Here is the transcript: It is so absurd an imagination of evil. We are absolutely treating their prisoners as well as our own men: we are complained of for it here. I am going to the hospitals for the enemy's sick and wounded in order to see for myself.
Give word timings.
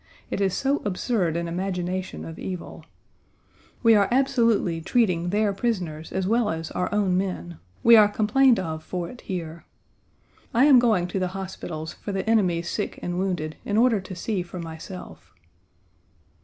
It 0.31 0.41
is 0.41 0.55
so 0.55 0.77
absurd 0.83 1.37
an 1.37 1.47
imagination 1.47 2.25
of 2.25 2.39
evil. 2.39 2.83
We 3.83 3.93
are 3.93 4.07
absolutely 4.11 4.81
treating 4.81 5.29
their 5.29 5.53
prisoners 5.53 6.11
as 6.11 6.25
well 6.25 6.49
as 6.49 6.71
our 6.71 6.91
own 6.91 7.17
men: 7.19 7.59
we 7.83 7.95
are 7.95 8.07
complained 8.07 8.59
of 8.59 8.83
for 8.83 9.09
it 9.09 9.21
here. 9.21 9.63
I 10.55 10.65
am 10.65 10.79
going 10.79 11.05
to 11.09 11.19
the 11.19 11.27
hospitals 11.37 11.93
for 11.93 12.11
the 12.11 12.27
enemy's 12.27 12.67
sick 12.67 12.97
and 13.03 13.19
wounded 13.19 13.57
in 13.63 13.77
order 13.77 14.01
to 14.01 14.15
see 14.15 14.41
for 14.41 14.57
myself. 14.59 15.31